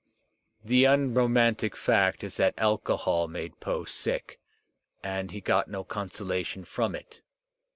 The 0.65 0.85
unromantic 0.85 1.75
fact 1.77 2.23
is 2.23 2.37
that 2.37 2.55
alcohol 2.57 3.27
made 3.27 3.59
Poe 3.59 3.85
sick 3.85 4.39
and 5.03 5.29
he 5.29 5.41
got 5.41 5.67
no 5.67 5.83
consolation 5.83 6.65
from 6.65 6.95
it. 6.95 7.21